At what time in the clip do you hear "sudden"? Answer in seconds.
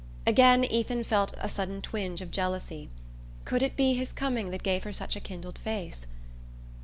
1.47-1.79